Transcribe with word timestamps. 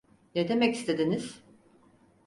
Ne 0.35 0.47
demek 0.47 0.75
istediniz? 0.75 1.41